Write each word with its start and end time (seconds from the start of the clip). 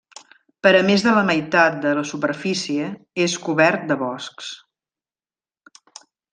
Per 0.67 0.69
a 0.77 0.79
més 0.87 1.03
de 1.07 1.11
la 1.17 1.23
meitat 1.27 1.77
de 1.83 1.91
la 1.99 2.05
superfície 2.13 2.89
és 3.27 3.37
cobert 3.45 3.87
de 3.93 4.01
boscs. 4.07 4.51